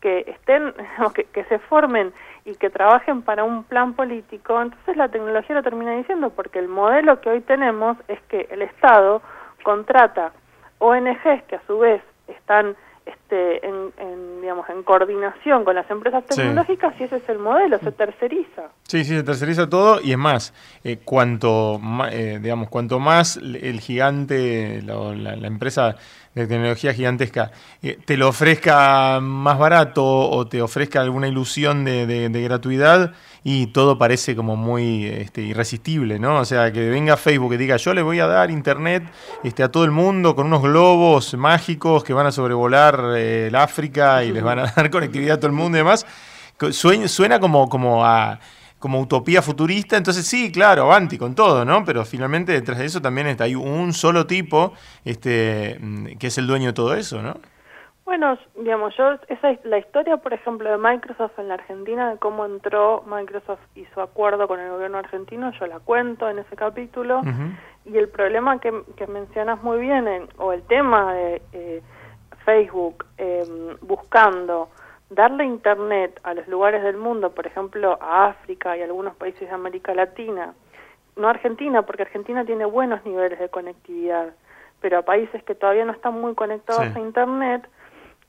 que 0.02 0.26
estén, 0.28 0.74
que, 1.16 1.26
que, 1.26 1.44
se 1.46 1.60
formen 1.60 2.12
y 2.44 2.56
que 2.56 2.70
trabajen 2.70 3.22
para 3.22 3.44
un 3.44 3.64
plan 3.64 3.94
político, 3.94 4.62
entonces 4.62 4.98
la 4.98 5.10
tecnología 5.10 5.56
lo 5.56 5.64
termina 5.64 5.96
diciendo, 5.96 6.32
porque 6.32 6.60
el 6.60 6.68
modelo 6.68 7.22
que 7.22 7.30
hoy 7.30 7.42
tenemos 7.42 7.98
es 8.08 8.20
que 8.24 8.48
el 8.52 8.62
Estado 8.64 9.22
contrata 9.64 10.34
ONGs 10.80 11.44
que 11.48 11.56
a 11.56 11.62
su 11.68 11.80
vez 11.80 12.02
están 12.28 12.76
este, 13.06 13.66
en, 13.66 14.42
digamos, 14.42 14.70
en 14.70 14.84
coordinación 14.84 15.64
con 15.64 15.76
las 15.76 15.90
empresas 15.90 16.24
tecnológicas 16.26 16.94
y 17.00 17.04
ese 17.04 17.18
es 17.18 17.30
el 17.30 17.40
modelo, 17.40 17.80
se 17.80 17.92
terceriza. 17.92 18.70
Sí, 18.84 19.04
sí, 19.04 19.16
se 19.16 19.24
terceriza 19.24 19.70
todo 19.70 20.00
y 20.02 20.12
es 20.12 20.18
más, 20.18 20.54
eh, 20.84 21.00
cuanto, 21.04 21.80
eh, 22.12 22.40
digamos, 22.42 22.70
cuanto 22.70 23.00
más 23.00 23.38
el 23.38 23.80
gigante, 23.80 24.82
la, 24.84 25.14
la, 25.16 25.48
empresa 25.48 25.96
de 26.36 26.48
tecnología 26.48 26.94
gigantesca, 26.94 27.52
eh, 27.82 27.98
te 28.06 28.18
lo 28.18 28.30
ofrezca 28.30 29.20
más 29.22 29.58
barato 29.60 30.06
o 30.06 30.48
te 30.48 30.62
ofrezca 30.62 31.02
alguna 31.02 31.28
ilusión 31.28 31.84
de, 31.84 32.06
de 32.08 32.42
gratuidad, 32.42 33.14
y 33.44 33.68
todo 33.68 33.98
parece 33.98 34.36
como 34.36 34.56
muy 34.56 35.06
este, 35.06 35.42
irresistible, 35.42 36.20
¿no? 36.20 36.40
O 36.40 36.46
sea, 36.46 36.72
que 36.72 36.90
venga 36.90 37.18
Facebook 37.18 37.54
y 37.54 37.58
diga, 37.58 37.78
yo 37.78 37.94
le 37.94 38.04
voy 38.04 38.20
a 38.20 38.28
dar 38.28 38.52
internet 38.52 39.04
este, 39.44 39.64
a 39.64 39.72
todo 39.72 39.84
el 39.84 39.92
mundo 39.92 40.36
con 40.36 40.48
unos 40.48 40.62
globos 40.62 41.34
mágicos 41.34 42.04
que 42.04 42.14
van 42.14 42.28
a 42.28 42.32
sobrevolar 42.32 43.02
eh, 43.16 43.48
el 43.48 43.56
África 43.56 44.24
y 44.24 44.32
les 44.32 44.44
van 44.44 44.60
a 44.60 44.72
dar 44.76 44.92
conectividad 44.92 45.36
a 45.36 45.40
todo 45.40 45.48
el 45.48 45.54
mundo 45.54 45.78
y 45.78 45.80
demás, 45.80 46.06
suena, 46.70 47.08
suena 47.08 47.40
como, 47.40 47.68
como 47.68 48.06
a 48.06 48.40
como 48.82 49.00
utopía 49.00 49.42
futurista, 49.44 49.96
entonces 49.96 50.26
sí, 50.26 50.52
claro, 50.52 50.84
avanti 50.84 51.18
con 51.18 51.36
todo, 51.36 51.64
¿no? 51.64 51.86
Pero 51.86 52.04
finalmente 52.04 52.52
detrás 52.52 52.80
de 52.80 52.86
eso 52.86 53.00
también 53.02 53.28
está 53.28 53.44
hay 53.44 53.56
un 53.56 53.94
solo 53.94 54.26
tipo 54.26 54.74
este, 55.06 55.78
mm, 55.80 56.18
que 56.18 56.28
es 56.28 56.38
el 56.40 56.48
dueño 56.48 56.68
de 56.68 56.74
todo 56.74 56.96
eso, 56.96 57.22
¿no? 57.22 57.36
Bueno, 58.06 58.38
digamos, 58.58 58.98
yo, 58.98 59.20
esa 59.30 59.52
es 59.52 59.64
la 59.64 59.78
historia, 59.78 60.18
por 60.18 60.34
ejemplo, 60.34 60.70
de 60.70 60.78
Microsoft 60.78 61.38
en 61.38 61.48
la 61.48 61.54
Argentina, 61.54 62.10
de 62.10 62.18
cómo 62.18 62.44
entró 62.44 63.04
Microsoft 63.06 63.62
y 63.76 63.86
su 63.94 64.02
acuerdo 64.02 64.48
con 64.48 64.60
el 64.60 64.72
gobierno 64.72 64.98
argentino, 64.98 65.52
yo 65.60 65.68
la 65.68 65.80
cuento 65.80 66.28
en 66.28 66.40
ese 66.40 66.56
capítulo, 66.56 67.22
y 67.86 67.98
el 67.98 68.10
problema 68.10 68.60
que, 68.60 68.74
que 68.98 69.06
mencionas 69.06 69.62
muy 69.62 69.80
bien, 69.80 70.28
o 70.38 70.54
el 70.54 70.64
tema 70.64 71.14
de 71.14 71.42
eh, 71.54 71.82
Facebook 72.44 73.06
em, 73.18 73.78
buscando 73.82 74.70
darle 75.12 75.44
Internet 75.44 76.20
a 76.24 76.34
los 76.34 76.48
lugares 76.48 76.82
del 76.84 76.98
mundo, 76.98 77.32
por 77.32 77.46
ejemplo, 77.46 78.00
a 78.02 78.28
África 78.28 78.76
y 78.78 78.82
algunos 78.82 79.16
países 79.16 79.42
de 79.42 79.54
América 79.54 79.94
Latina, 79.94 80.54
no 81.18 81.28
Argentina, 81.28 81.82
porque 81.84 82.04
Argentina 82.04 82.46
tiene 82.46 82.66
buenos 82.66 83.06
niveles 83.06 83.38
de 83.38 83.50
conectividad, 83.50 84.34
pero 84.80 85.00
a 85.00 85.02
países 85.04 85.44
que 85.44 85.54
todavía 85.54 85.86
no 85.86 85.92
están 85.92 86.20
muy 86.20 86.34
conectados 86.34 86.96
a 86.96 87.00
Internet, 87.00 87.68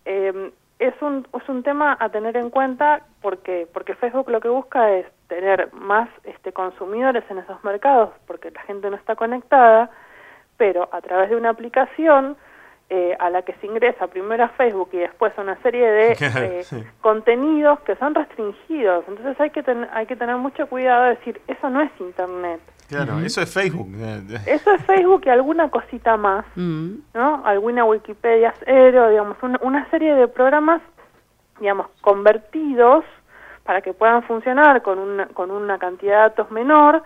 eh, 0.05 0.53
es 0.81 0.95
un, 1.01 1.27
es 1.41 1.49
un 1.49 1.63
tema 1.63 1.97
a 2.01 2.09
tener 2.09 2.37
en 2.37 2.51
cuenta 2.51 3.07
porque, 3.21 3.69
porque 3.73 3.95
Facebook 3.95 4.29
lo 4.29 4.41
que 4.41 4.49
busca 4.49 4.91
es 4.93 5.07
tener 5.29 5.73
más 5.73 6.09
este, 6.25 6.53
consumidores 6.53 7.23
en 7.31 7.39
esos 7.39 7.63
mercados 7.63 8.11
porque 8.27 8.51
la 8.51 8.63
gente 8.63 8.91
no 8.91 8.97
está 8.97 9.15
conectada, 9.15 9.91
pero 10.57 10.89
a 10.91 11.01
través 11.01 11.31
de 11.31 11.37
una 11.37 11.51
aplicación 11.51 12.37
eh, 12.95 13.17
a 13.19 13.31
la 13.31 13.41
que 13.41 13.55
se 13.55 13.67
ingresa 13.67 14.07
primero 14.07 14.45
a 14.45 14.49
Facebook 14.49 14.91
y 14.93 14.99
después 14.99 15.33
a 15.39 15.41
una 15.41 15.57
serie 15.63 15.91
de 15.91 16.13
eh, 16.21 16.85
contenidos 17.01 17.81
que 17.81 17.97
son 17.97 18.15
restringidos. 18.15 19.07
Entonces 19.09 19.41
hay 19.41 19.49
que, 19.49 19.65
hay 19.95 20.05
que 20.05 20.15
tener 20.15 20.37
mucho 20.37 20.67
cuidado 20.67 21.05
de 21.05 21.11
decir, 21.17 21.41
eso 21.49 21.71
no 21.71 21.81
es 21.81 21.91
Internet. 21.99 22.61
Claro, 22.89 23.21
eso 23.21 23.41
es 23.41 23.51
Facebook. 23.51 23.89
Eso 24.47 24.73
es 24.75 24.85
Facebook 24.85 25.23
y 25.25 25.31
alguna 25.31 25.71
cosita 25.71 26.19
más, 26.19 26.45
¿no? 26.55 27.43
Alguna 27.47 27.87
Wikipedia 27.87 28.53
cero, 28.63 29.09
digamos, 29.09 29.39
una, 29.63 29.89
serie 29.89 30.15
de 30.15 30.29
programas, 30.29 30.83
digamos, 31.61 31.87
convertidos 32.03 33.07
para 33.65 33.81
que 33.81 33.95
puedan 33.95 34.23
funcionar 34.25 34.83
con 34.83 34.99
una, 34.99 35.29
con 35.29 35.51
una 35.51 35.79
cantidad 35.79 36.17
de 36.17 36.21
datos 36.29 36.51
menor, 36.51 37.03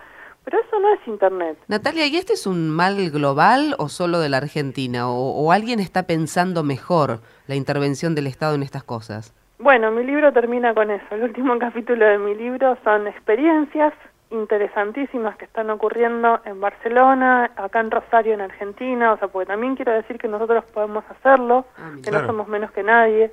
pero 0.47 0.61
eso 0.61 0.79
no 0.79 0.95
es 0.95 1.00
Internet. 1.09 1.59
Natalia, 1.67 2.07
¿y 2.07 2.17
este 2.17 2.35
es 2.35 2.47
un 2.47 2.71
mal 2.71 3.11
global 3.11 3.75
o 3.79 3.88
solo 3.88 4.21
de 4.21 4.29
la 4.29 4.37
Argentina? 4.37 5.11
¿O, 5.11 5.50
alguien 5.50 5.81
está 5.81 6.05
pensando 6.05 6.62
mejor 6.62 7.19
la 7.49 7.57
intervención 7.57 8.15
del 8.15 8.29
Estado 8.29 8.55
en 8.55 8.62
estas 8.62 8.85
cosas? 8.85 9.35
Bueno, 9.59 9.91
mi 9.91 10.05
libro 10.05 10.33
termina 10.33 10.73
con 10.73 10.93
eso. 10.93 11.05
El 11.11 11.25
último 11.25 11.59
capítulo 11.59 12.07
de 12.07 12.19
mi 12.19 12.37
libro 12.37 12.79
son 12.85 13.09
experiencias 13.09 13.93
interesantísimas 14.31 15.37
que 15.37 15.47
están 15.47 15.69
ocurriendo 15.69 16.41
en 16.45 16.61
Barcelona, 16.61 17.50
acá 17.57 17.81
en 17.81 17.91
Rosario, 17.91 18.35
en 18.35 18.41
Argentina, 18.41 19.15
o 19.15 19.19
sea, 19.19 19.26
porque 19.26 19.47
también 19.47 19.75
quiero 19.75 19.95
decir 19.95 20.17
que 20.17 20.29
nosotros 20.29 20.65
podemos 20.73 21.03
hacerlo, 21.11 21.65
ah, 21.76 21.91
que 22.05 22.12
no 22.12 22.25
somos 22.25 22.47
menos 22.47 22.71
que 22.71 22.85
nadie. 22.85 23.33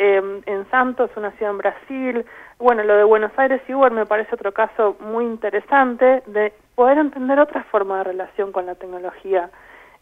Eh, 0.00 0.42
en 0.46 0.70
Santos, 0.70 1.10
una 1.16 1.32
ciudad 1.32 1.50
en 1.50 1.58
Brasil. 1.58 2.24
Bueno, 2.60 2.84
lo 2.84 2.94
de 2.94 3.02
Buenos 3.02 3.32
Aires 3.36 3.60
y 3.66 3.74
Uber 3.74 3.90
me 3.90 4.06
parece 4.06 4.32
otro 4.32 4.52
caso 4.52 4.94
muy 5.00 5.24
interesante 5.24 6.22
de 6.26 6.52
poder 6.76 6.98
entender 6.98 7.40
otra 7.40 7.64
forma 7.64 7.98
de 7.98 8.04
relación 8.04 8.52
con 8.52 8.64
la 8.64 8.76
tecnología. 8.76 9.50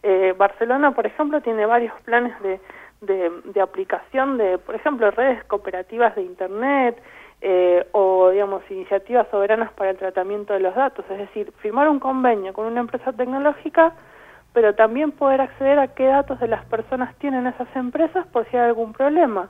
Eh, 0.03 0.35
Barcelona, 0.37 0.91
por 0.91 1.07
ejemplo, 1.07 1.41
tiene 1.41 1.65
varios 1.65 1.99
planes 2.01 2.39
de, 2.43 2.59
de, 3.01 3.31
de 3.45 3.59
aplicación 3.59 4.37
de, 4.37 4.59
por 4.59 4.75
ejemplo, 4.75 5.09
redes 5.09 5.43
cooperativas 5.45 6.15
de 6.15 6.21
Internet, 6.21 7.01
eh, 7.41 7.87
o, 7.91 8.29
digamos, 8.29 8.61
iniciativas 8.69 9.27
soberanas 9.31 9.71
para 9.73 9.89
el 9.89 9.97
tratamiento 9.97 10.53
de 10.53 10.59
los 10.59 10.75
datos, 10.75 11.05
es 11.09 11.17
decir, 11.17 11.51
firmar 11.57 11.89
un 11.89 11.99
convenio 11.99 12.53
con 12.53 12.67
una 12.67 12.81
empresa 12.81 13.13
tecnológica, 13.13 13.93
pero 14.53 14.75
también 14.75 15.11
poder 15.11 15.41
acceder 15.41 15.79
a 15.79 15.87
qué 15.87 16.05
datos 16.05 16.39
de 16.39 16.49
las 16.49 16.63
personas 16.65 17.15
tienen 17.15 17.47
esas 17.47 17.75
empresas 17.75 18.27
por 18.27 18.45
si 18.45 18.57
hay 18.57 18.67
algún 18.67 18.93
problema. 18.93 19.49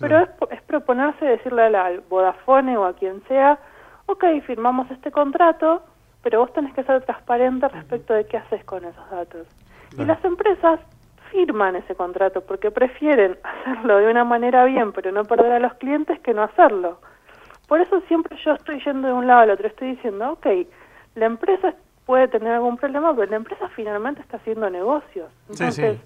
Pero 0.00 0.18
es, 0.18 0.28
es 0.50 0.62
proponerse 0.62 1.24
decirle 1.24 1.64
al 1.64 2.00
Vodafone 2.08 2.76
o 2.76 2.84
a 2.84 2.94
quien 2.94 3.22
sea, 3.28 3.58
ok, 4.06 4.24
firmamos 4.46 4.90
este 4.90 5.10
contrato, 5.10 5.82
pero 6.22 6.40
vos 6.40 6.52
tenés 6.52 6.74
que 6.74 6.82
ser 6.84 7.02
transparente 7.04 7.68
respecto 7.68 8.14
de 8.14 8.26
qué 8.26 8.36
haces 8.38 8.64
con 8.64 8.84
esos 8.84 9.10
datos. 9.10 9.46
Y 9.96 10.04
las 10.04 10.22
empresas 10.24 10.80
firman 11.30 11.76
ese 11.76 11.94
contrato 11.94 12.40
porque 12.42 12.70
prefieren 12.70 13.38
hacerlo 13.42 13.98
de 13.98 14.10
una 14.10 14.24
manera 14.24 14.64
bien, 14.64 14.92
pero 14.92 15.12
no 15.12 15.24
perder 15.24 15.52
a 15.52 15.58
los 15.58 15.74
clientes 15.74 16.18
que 16.20 16.34
no 16.34 16.42
hacerlo. 16.42 17.00
Por 17.66 17.80
eso 17.80 18.00
siempre 18.08 18.36
yo 18.44 18.52
estoy 18.52 18.82
yendo 18.84 19.08
de 19.08 19.14
un 19.14 19.26
lado 19.26 19.40
al 19.40 19.50
otro, 19.50 19.68
estoy 19.68 19.90
diciendo, 19.90 20.32
ok, 20.32 20.46
la 21.14 21.26
empresa 21.26 21.74
puede 22.06 22.28
tener 22.28 22.54
algún 22.54 22.78
problema, 22.78 23.14
pero 23.14 23.30
la 23.30 23.36
empresa 23.36 23.68
finalmente 23.76 24.22
está 24.22 24.38
haciendo 24.38 24.70
negocios. 24.70 25.30
Entonces, 25.50 25.98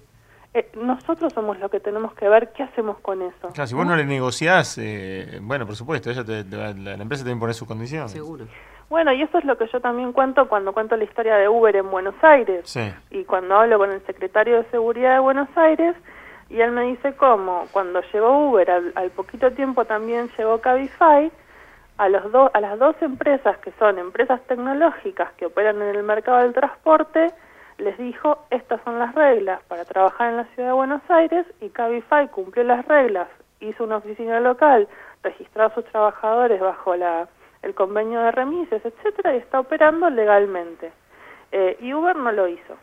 eh, 0.53 0.69
nosotros 0.75 1.33
somos 1.33 1.59
los 1.59 1.71
que 1.71 1.79
tenemos 1.79 2.13
que 2.13 2.29
ver 2.29 2.51
qué 2.53 2.63
hacemos 2.63 2.99
con 2.99 3.21
eso. 3.21 3.49
Claro, 3.53 3.67
si 3.67 3.75
vos 3.75 3.85
no 3.85 3.95
le 3.95 4.05
negociás, 4.05 4.77
eh, 4.77 5.39
bueno, 5.41 5.65
por 5.65 5.75
supuesto, 5.75 6.11
ella 6.11 6.23
la, 6.23 6.93
empresa 6.93 7.23
te 7.23 7.31
impone 7.31 7.53
sus 7.53 7.67
condiciones. 7.67 8.11
Seguro. 8.11 8.45
Bueno, 8.89 9.11
y 9.13 9.21
eso 9.23 9.39
es 9.39 9.45
lo 9.45 9.57
que 9.57 9.67
yo 9.67 9.79
también 9.79 10.13
cuento 10.13 10.47
cuando 10.47 10.73
cuento 10.73 10.95
la 10.95 11.03
historia 11.03 11.35
de 11.35 11.49
Uber 11.49 11.75
en 11.75 11.89
Buenos 11.89 12.15
Aires. 12.21 12.61
Sí. 12.65 12.93
Y 13.09 13.23
cuando 13.23 13.55
hablo 13.55 13.79
con 13.79 13.91
el 13.91 14.05
secretario 14.05 14.57
de 14.57 14.69
Seguridad 14.69 15.15
de 15.15 15.19
Buenos 15.19 15.49
Aires, 15.55 15.95
y 16.49 16.61
él 16.61 16.71
me 16.71 16.83
dice 16.83 17.13
cómo, 17.15 17.65
cuando 17.71 18.01
llegó 18.13 18.49
Uber, 18.49 18.69
al, 18.69 18.91
al 18.95 19.09
poquito 19.09 19.51
tiempo 19.51 19.85
también 19.85 20.29
llegó 20.37 20.61
Cabify, 20.61 21.31
a, 21.97 22.09
los 22.09 22.23
a 22.53 22.59
las 22.59 22.79
dos 22.79 22.95
empresas 23.01 23.57
que 23.59 23.71
son 23.79 23.97
empresas 23.99 24.41
tecnológicas 24.47 25.31
que 25.33 25.45
operan 25.45 25.81
en 25.81 25.95
el 25.95 26.03
mercado 26.03 26.39
del 26.39 26.53
transporte, 26.53 27.31
les 27.83 27.97
dijo, 27.97 28.39
estas 28.49 28.81
son 28.83 28.97
las 28.97 29.13
reglas 29.13 29.61
para 29.67 29.85
trabajar 29.85 30.29
en 30.29 30.37
la 30.37 30.45
ciudad 30.45 30.69
de 30.69 30.73
Buenos 30.73 31.01
Aires 31.09 31.45
y 31.61 31.69
Cabify 31.69 32.27
cumplió 32.29 32.63
las 32.63 32.85
reglas, 32.87 33.27
hizo 33.59 33.83
una 33.83 33.97
oficina 33.97 34.39
local, 34.39 34.87
registró 35.21 35.65
a 35.65 35.73
sus 35.73 35.85
trabajadores 35.85 36.59
bajo 36.59 36.95
la, 36.95 37.27
el 37.61 37.73
convenio 37.73 38.21
de 38.21 38.31
remises, 38.31 38.83
etcétera, 38.85 39.35
y 39.35 39.39
está 39.39 39.59
operando 39.59 40.09
legalmente. 40.09 40.91
Eh, 41.51 41.77
y 41.81 41.93
Uber 41.93 42.15
no 42.15 42.31
lo 42.31 42.47
hizo. 42.47 42.75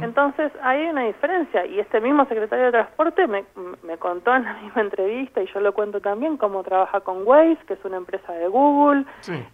Entonces, 0.00 0.50
hay 0.62 0.86
una 0.86 1.02
diferencia 1.02 1.66
y 1.66 1.78
este 1.80 2.00
mismo 2.00 2.24
secretario 2.24 2.66
de 2.66 2.70
Transporte 2.70 3.26
me, 3.26 3.44
me, 3.82 3.98
contó 3.98 4.34
en 4.34 4.44
la 4.44 4.54
misma 4.54 4.80
entrevista 4.80 5.42
y 5.42 5.46
yo 5.52 5.60
lo 5.60 5.74
cuento 5.74 6.00
también 6.00 6.38
cómo 6.38 6.62
trabaja 6.62 7.00
con 7.00 7.26
Waze, 7.26 7.58
que 7.66 7.74
es 7.74 7.84
una 7.84 7.98
empresa 7.98 8.32
de 8.32 8.48
Google. 8.48 9.04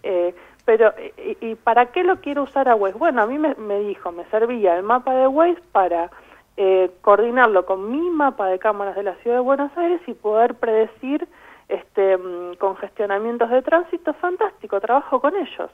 Eh, 0.04 0.32
pero, 0.64 0.92
y, 1.40 1.54
para 1.56 1.86
qué 1.86 2.04
lo 2.04 2.20
quiero 2.20 2.44
usar 2.44 2.68
a 2.68 2.74
Waze? 2.74 2.98
Bueno, 2.98 3.22
a 3.22 3.26
mí 3.26 3.38
me, 3.38 3.54
me 3.56 3.80
dijo, 3.80 4.12
me 4.12 4.24
servía 4.26 4.76
el 4.76 4.82
mapa 4.82 5.14
de 5.14 5.26
Waze 5.26 5.60
para 5.72 6.10
eh, 6.56 6.90
coordinarlo 7.00 7.64
con 7.64 7.90
mi 7.90 8.10
mapa 8.10 8.46
de 8.46 8.58
cámaras 8.58 8.94
de 8.94 9.02
la 9.02 9.14
ciudad 9.16 9.36
de 9.36 9.42
Buenos 9.42 9.76
Aires 9.76 10.00
y 10.06 10.14
poder 10.14 10.54
predecir 10.54 11.26
este, 11.68 12.16
mm, 12.16 12.56
congestionamientos 12.56 13.48
de 13.50 13.62
tránsito, 13.62 14.12
fantástico, 14.14 14.80
trabajo 14.80 15.20
con 15.20 15.34
ellos. 15.34 15.70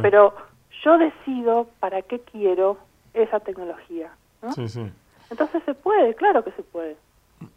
Pero 0.00 0.34
yo 0.82 0.98
decido 0.98 1.68
para 1.80 2.02
qué 2.02 2.20
quiero 2.20 2.78
esa 3.12 3.40
tecnología. 3.40 4.10
Entonces 5.30 5.62
se 5.64 5.74
puede, 5.74 6.14
claro 6.14 6.42
que 6.42 6.52
se 6.52 6.62
puede. 6.62 6.96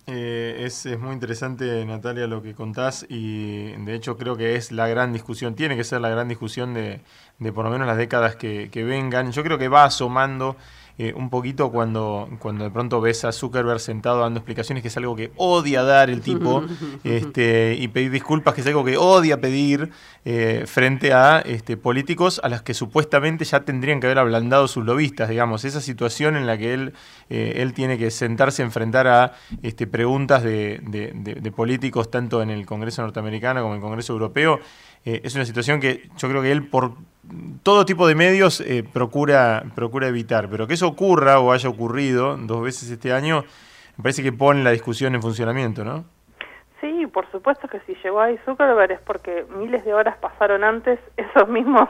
Eh, 0.07 0.63
es, 0.65 0.85
es, 0.85 0.99
muy 0.99 1.13
interesante, 1.13 1.85
Natalia, 1.85 2.27
lo 2.27 2.41
que 2.41 2.53
contás 2.53 3.05
y 3.09 3.71
de 3.71 3.95
hecho 3.95 4.17
creo 4.17 4.35
que 4.37 4.55
es 4.55 4.71
la 4.71 4.87
gran 4.87 5.13
discusión, 5.13 5.55
tiene 5.55 5.75
que 5.75 5.83
ser 5.83 6.01
la 6.01 6.09
gran 6.09 6.27
discusión 6.27 6.73
de, 6.73 7.01
de 7.39 7.51
por 7.51 7.65
lo 7.65 7.71
menos 7.71 7.87
las 7.87 7.97
décadas 7.97 8.35
que, 8.35 8.69
que 8.71 8.83
vengan. 8.83 9.31
Yo 9.31 9.43
creo 9.43 9.57
que 9.57 9.67
va 9.67 9.85
asomando 9.85 10.55
eh, 10.97 11.13
un 11.13 11.29
poquito 11.29 11.71
cuando, 11.71 12.29
cuando 12.39 12.63
de 12.63 12.71
pronto 12.71 13.01
ves 13.01 13.25
a 13.25 13.33
Zuckerberg 13.33 13.81
sentado 13.81 14.21
dando 14.21 14.39
explicaciones, 14.39 14.81
que 14.81 14.87
es 14.87 14.95
algo 14.95 15.13
que 15.13 15.33
odia 15.35 15.83
dar 15.83 16.09
el 16.09 16.21
tipo, 16.21 16.63
este, 17.03 17.75
y 17.77 17.89
pedir 17.89 18.11
disculpas, 18.11 18.53
que 18.53 18.61
es 18.61 18.67
algo 18.67 18.85
que 18.85 18.95
odia 18.95 19.41
pedir 19.41 19.91
eh, 20.23 20.63
frente 20.67 21.11
a 21.11 21.39
este, 21.39 21.75
políticos 21.75 22.39
a 22.43 22.47
los 22.47 22.61
que 22.61 22.73
supuestamente 22.73 23.43
ya 23.43 23.65
tendrían 23.65 23.99
que 23.99 24.07
haber 24.07 24.19
ablandado 24.19 24.69
sus 24.69 24.85
lobistas, 24.85 25.27
digamos, 25.27 25.65
esa 25.65 25.81
situación 25.81 26.37
en 26.37 26.47
la 26.47 26.57
que 26.57 26.73
él, 26.73 26.93
eh, 27.29 27.55
él 27.57 27.73
tiene 27.73 27.97
que 27.97 28.09
sentarse 28.09 28.61
a 28.61 28.65
enfrentar 28.65 29.07
a 29.07 29.33
este, 29.63 29.87
preguntas 29.87 30.43
de, 30.43 30.79
de 30.81 31.51
políticos 31.51 32.09
tanto 32.09 32.41
en 32.41 32.49
el 32.49 32.65
Congreso 32.65 33.01
norteamericano 33.01 33.61
como 33.61 33.73
en 33.73 33.79
el 33.79 33.83
Congreso 33.83 34.13
europeo, 34.13 34.59
es 35.03 35.35
una 35.35 35.45
situación 35.45 35.79
que 35.79 36.09
yo 36.17 36.27
creo 36.27 36.41
que 36.41 36.51
él 36.51 36.67
por 36.67 36.95
todo 37.63 37.85
tipo 37.85 38.07
de 38.07 38.15
medios 38.15 38.61
eh, 38.61 38.83
procura, 38.83 39.63
procura 39.75 40.07
evitar, 40.07 40.49
pero 40.49 40.67
que 40.67 40.75
eso 40.75 40.87
ocurra 40.87 41.39
o 41.39 41.51
haya 41.51 41.69
ocurrido 41.69 42.37
dos 42.37 42.61
veces 42.61 42.89
este 42.89 43.13
año, 43.13 43.43
me 43.97 44.03
parece 44.03 44.23
que 44.23 44.31
pone 44.31 44.63
la 44.63 44.71
discusión 44.71 45.15
en 45.15 45.21
funcionamiento, 45.21 45.83
¿no? 45.83 46.05
Sí, 46.81 47.07
por 47.07 47.29
supuesto 47.31 47.67
que 47.67 47.79
si 47.81 47.95
llegó 48.03 48.21
ahí 48.21 48.37
Zuckerberg 48.45 48.91
es 48.91 48.99
porque 49.01 49.45
miles 49.57 49.83
de 49.85 49.93
horas 49.93 50.17
pasaron 50.17 50.63
antes 50.63 50.99
esos 51.17 51.47
mismos 51.47 51.89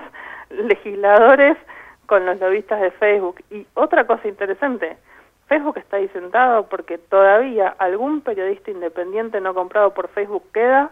legisladores 0.50 1.58
con 2.06 2.26
los 2.26 2.40
lobistas 2.40 2.80
de 2.82 2.92
Facebook. 2.92 3.44
Y 3.52 3.66
otra 3.74 4.06
cosa 4.06 4.28
interesante, 4.28 4.98
Facebook 5.48 5.78
está 5.78 5.98
ahí 5.98 6.08
sentado 6.10 6.68
porque 6.70 6.98
todavía 6.98 7.76
algún 7.78 8.22
periodista 8.22 8.72
independiente 8.72 9.42
no 9.42 9.54
comprado 9.54 9.94
por 9.94 10.08
Facebook 10.10 10.44
queda 10.54 10.92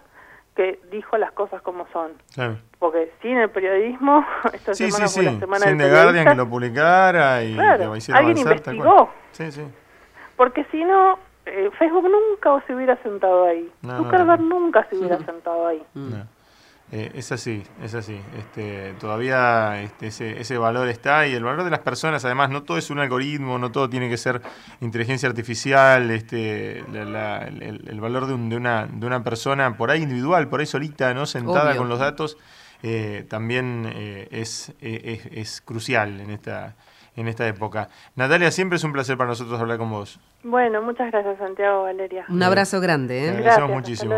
que 0.56 0.80
dijo 0.92 1.18
las 1.18 1.32
cosas 1.32 1.62
como 1.62 1.88
son. 1.92 2.12
Porque 2.80 3.12
sin 3.22 3.38
el 3.38 3.50
periodismo, 3.50 4.26
esta 4.54 4.74
sí, 4.74 4.92
semana 4.92 5.08
sí, 5.08 5.22
fue 5.22 5.32
la 5.32 5.40
semana 5.40 5.66
sin 5.66 5.78
The 5.78 5.90
Guardian 5.90 6.26
que 6.26 6.36
lo 6.36 6.50
publicara 6.50 7.44
y 7.44 7.54
claro, 7.54 7.94
alguien 8.14 8.38
investigó. 8.38 9.10
Sí, 9.32 9.52
sí. 9.52 9.64
Porque 10.36 10.66
si 10.66 10.84
no, 10.84 11.20
eh, 11.46 11.70
Facebook 11.78 12.10
nunca 12.10 12.66
se 12.66 12.76
hubiera 12.76 12.96
sentado 13.04 13.46
ahí. 13.46 13.72
Zuckerberg 13.86 14.42
nunca 14.42 14.86
se 14.90 14.98
hubiera 14.98 15.18
sentado 15.20 15.68
ahí. 15.68 15.84
Eh, 16.96 17.12
es 17.16 17.32
así, 17.32 17.64
es 17.82 17.96
así. 17.96 18.22
Este, 18.38 18.94
todavía 19.00 19.82
este, 19.82 20.08
ese, 20.08 20.40
ese, 20.40 20.60
valor 20.60 20.88
está 20.90 21.26
y 21.26 21.34
el 21.34 21.44
valor 21.44 21.64
de 21.64 21.72
las 21.72 21.80
personas, 21.80 22.24
además, 22.24 22.52
no 22.52 22.62
todo 22.62 22.78
es 22.78 22.92
un 22.92 23.00
algoritmo, 23.00 23.58
no 23.58 23.72
todo 23.72 23.90
tiene 23.90 24.10
que 24.10 24.18
ser 24.18 24.44
inteligencia 24.80 25.28
artificial, 25.28 26.12
este, 26.12 26.82
el, 26.82 28.00
valor 28.00 28.28
de, 28.28 28.38
de, 28.38 28.56
una, 28.56 28.86
de 28.86 29.08
una 29.08 29.24
persona 29.24 29.76
por 29.76 29.90
ahí 29.90 30.04
individual, 30.04 30.50
por 30.50 30.60
ahí 30.60 30.68
solita, 30.68 31.12
no 31.16 31.26
sentada 31.26 31.76
con 31.76 31.90
los 31.90 31.98
datos, 31.98 32.38
eh, 32.84 33.26
también 33.28 33.92
eh, 33.92 34.28
es, 34.30 34.72
es, 34.80 35.26
es 35.32 35.62
crucial 35.62 36.22
en 36.22 36.30
esta 36.30 36.76
en 37.16 37.28
esta 37.28 37.48
época. 37.48 37.90
Natalia, 38.16 38.50
siempre 38.50 38.78
es 38.78 38.84
un 38.84 38.92
placer 38.92 39.18
para 39.18 39.30
nosotros 39.30 39.60
hablar 39.60 39.78
con 39.78 39.92
vos. 39.92 40.20
Bueno, 40.44 40.82
muchas 40.82 41.12
gracias 41.12 41.38
Santiago, 41.38 41.84
Valeria. 41.84 42.26
Un 42.28 42.42
abrazo 42.42 42.82
grande. 42.82 43.30
¿eh? 43.30 43.34
Gracias, 43.34 43.70
muchísimo. 43.70 44.18